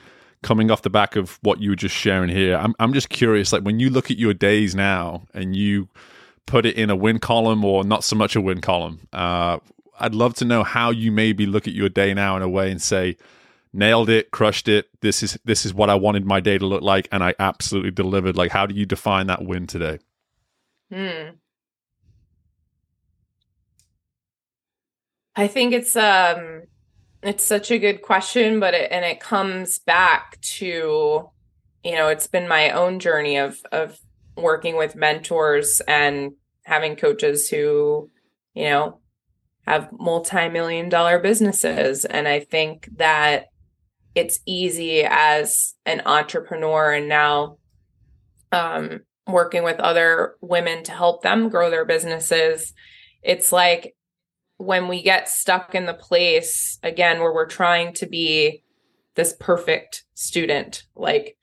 [0.42, 2.56] coming off the back of what you were just sharing here.
[2.56, 5.88] I'm, I'm just curious like when you look at your days now and you
[6.46, 9.58] put it in a win column or not so much a win column uh,
[10.00, 12.70] i'd love to know how you maybe look at your day now in a way
[12.70, 13.16] and say
[13.72, 14.88] nailed it crushed it.
[15.00, 17.92] This is this is what i wanted my day to look like and i absolutely
[17.92, 18.36] delivered.
[18.36, 20.00] Like how do you define that win today
[20.90, 21.30] Hmm.
[25.36, 26.62] I think it's um
[27.22, 31.30] it's such a good question, but it, and it comes back to
[31.84, 33.98] you know it's been my own journey of of
[34.36, 36.32] working with mentors and
[36.64, 38.10] having coaches who
[38.54, 39.00] you know
[39.66, 43.46] have multi-million dollar businesses and i think that
[44.14, 47.56] it's easy as an entrepreneur and now
[48.52, 52.72] um working with other women to help them grow their businesses.
[53.22, 53.94] It's like
[54.56, 58.62] when we get stuck in the place again where we're trying to be
[59.14, 61.36] this perfect student, like,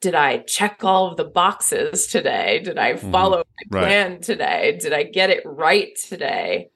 [0.00, 2.60] did I check all of the boxes today?
[2.62, 3.12] Did I mm-hmm.
[3.12, 3.74] follow mm-hmm.
[3.76, 4.78] my plan today?
[4.80, 6.70] Did I get it right today?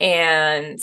[0.00, 0.80] And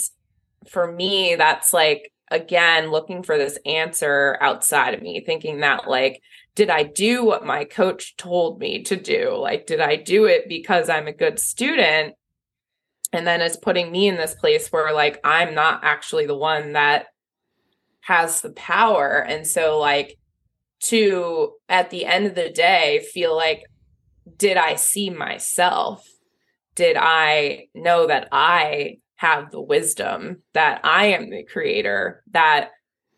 [0.68, 6.22] for me, that's like, again, looking for this answer outside of me, thinking that, like,
[6.54, 9.36] did I do what my coach told me to do?
[9.36, 12.14] Like, did I do it because I'm a good student?
[13.12, 16.72] And then it's putting me in this place where, like, I'm not actually the one
[16.72, 17.06] that
[18.02, 19.18] has the power.
[19.18, 20.18] And so, like,
[20.84, 23.62] to at the end of the day, feel like,
[24.36, 26.06] did I see myself?
[26.74, 32.70] Did I know that I have the wisdom, that I am the creator, that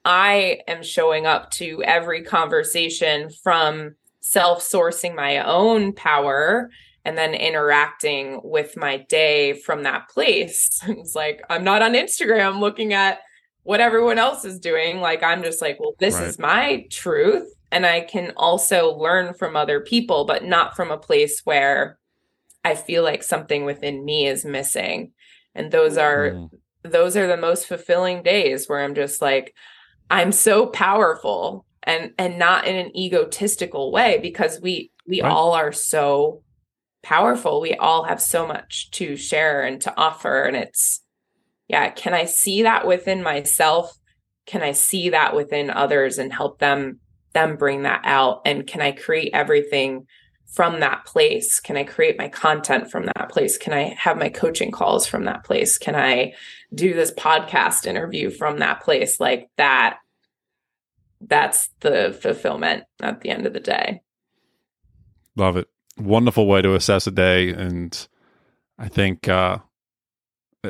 [0.04, 6.70] I am showing up to every conversation from self sourcing my own power
[7.04, 10.80] and then interacting with my day from that place.
[10.86, 13.20] it's like I'm not on Instagram looking at
[13.62, 15.00] what everyone else is doing.
[15.00, 16.24] Like I'm just like, well, this right.
[16.24, 17.50] is my truth.
[17.70, 21.98] And I can also learn from other people, but not from a place where
[22.64, 25.12] I feel like something within me is missing.
[25.54, 26.50] And those are mm.
[26.82, 29.54] those are the most fulfilling days where I'm just like,
[30.10, 35.30] I'm so powerful and and not in an egotistical way because we we right.
[35.30, 36.42] all are so
[37.02, 37.60] powerful.
[37.60, 41.02] We all have so much to share and to offer and it's
[41.68, 43.96] yeah, can I see that within myself?
[44.46, 47.00] Can I see that within others and help them
[47.32, 50.06] them bring that out and can I create everything
[50.54, 51.58] from that place?
[51.58, 53.58] Can I create my content from that place?
[53.58, 55.78] Can I have my coaching calls from that place?
[55.78, 56.34] Can I
[56.74, 59.20] do this podcast interview from that place?
[59.20, 59.98] Like that,
[61.20, 64.02] that's the fulfillment at the end of the day.
[65.36, 65.68] Love it.
[65.96, 67.50] Wonderful way to assess a day.
[67.50, 68.08] And
[68.78, 69.58] I think uh,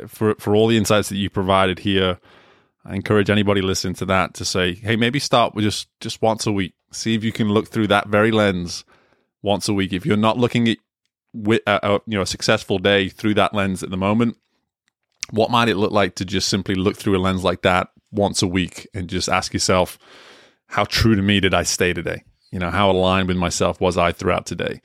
[0.07, 2.18] for, for all the insights that you provided here,
[2.84, 6.46] I encourage anybody listening to that to say, hey, maybe start with just, just once
[6.46, 6.74] a week.
[6.92, 8.84] See if you can look through that very lens
[9.42, 9.92] once a week.
[9.92, 10.78] If you're not looking at
[11.34, 14.36] with uh, uh, you know a successful day through that lens at the moment,
[15.30, 18.42] what might it look like to just simply look through a lens like that once
[18.42, 19.98] a week and just ask yourself,
[20.66, 22.24] how true to me did I stay today?
[22.50, 24.80] You know, how aligned with myself was I throughout today?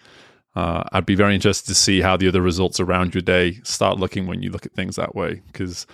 [0.55, 3.99] Uh, I'd be very interested to see how the other results around your day start
[3.99, 5.41] looking when you look at things that way.
[5.47, 5.85] Because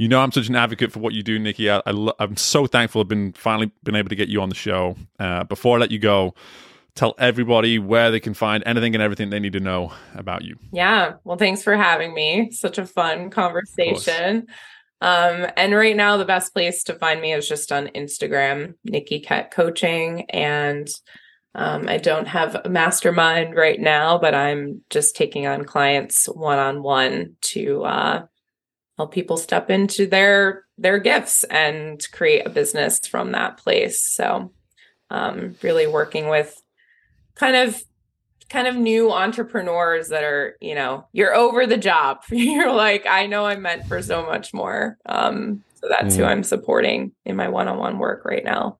[0.00, 1.70] you know, I'm such an advocate for what you do, Nikki.
[1.70, 4.96] I, am so thankful I've been finally been able to get you on the show.
[5.18, 6.34] Uh, before I let you go,
[6.94, 10.56] tell everybody where they can find anything and everything they need to know about you.
[10.72, 11.14] Yeah.
[11.24, 12.50] Well, thanks for having me.
[12.50, 14.46] Such a fun conversation.
[15.00, 19.20] Um, and right now, the best place to find me is just on Instagram, Nikki
[19.20, 20.28] Kett Coaching.
[20.30, 20.88] And
[21.54, 26.58] um, I don't have a mastermind right now, but I'm just taking on clients one
[26.58, 28.26] on one to uh,
[28.98, 34.02] help people step into their their gifts and create a business from that place.
[34.02, 34.52] So,
[35.10, 36.60] um, really working with
[37.40, 37.82] kind of
[38.50, 42.18] kind of new entrepreneurs that are, you know, you're over the job.
[42.30, 44.98] you're like, I know I'm meant for so much more.
[45.06, 46.18] Um, so that's mm.
[46.18, 48.78] who I'm supporting in my one-on-one work right now.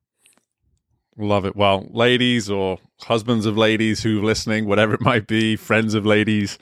[1.17, 1.57] Love it.
[1.57, 6.05] Well, ladies or husbands of ladies who are listening, whatever it might be, friends of
[6.05, 6.59] ladies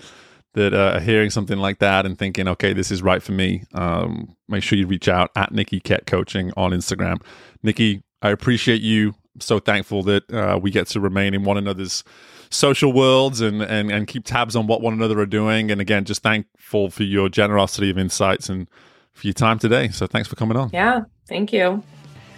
[0.54, 3.64] that uh, are hearing something like that and thinking, okay, this is right for me,
[3.74, 7.22] um, make sure you reach out at Nikki Kett Coaching on Instagram.
[7.62, 9.14] Nikki, I appreciate you.
[9.38, 12.02] I'm so thankful that uh, we get to remain in one another's
[12.50, 15.70] social worlds and, and and keep tabs on what one another are doing.
[15.70, 18.68] And again, just thankful for your generosity of insights and
[19.12, 19.90] for your time today.
[19.90, 20.70] So thanks for coming on.
[20.72, 21.84] Yeah, thank you.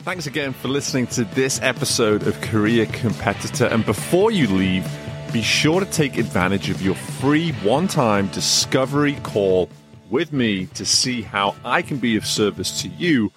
[0.01, 3.64] Thanks again for listening to this episode of Career Competitor.
[3.64, 4.86] And before you leave,
[5.32, 9.70] be sure to take advantage of your free one time discovery call
[10.11, 13.32] with me to see how I can be of service to you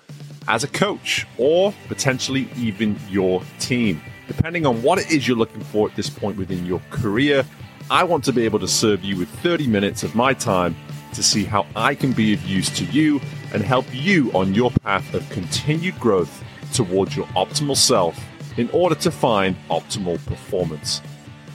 [0.48, 5.62] as a coach or potentially even your team depending on what it is you're looking
[5.62, 7.46] for at this point within your career.
[7.92, 10.76] I want to be able to serve you with 30 minutes of my time
[11.14, 13.20] to see how I can be of use to you
[13.54, 16.42] and help you on your path of continued growth
[16.74, 18.20] towards your optimal self
[18.58, 21.02] in order to find optimal performance.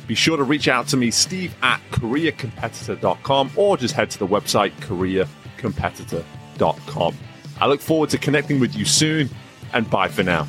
[0.06, 4.26] Be sure to reach out to me, Steve at careercompetitor.com, or just head to the
[4.26, 7.14] website careercompetitor.com.
[7.60, 9.30] I look forward to connecting with you soon,
[9.72, 10.46] and bye for now.